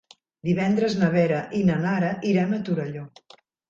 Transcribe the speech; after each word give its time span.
Divendres 0.47 0.95
na 1.03 1.11
Vera 1.17 1.43
i 1.61 1.63
na 1.71 1.79
Nara 1.87 2.13
iran 2.35 2.61
a 2.61 2.63
Torelló. 2.69 3.09